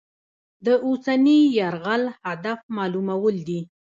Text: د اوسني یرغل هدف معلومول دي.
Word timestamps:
د 0.65 0.67
اوسني 0.85 1.39
یرغل 1.57 2.03
هدف 2.25 2.59
معلومول 2.75 3.35
دي. 3.47 3.59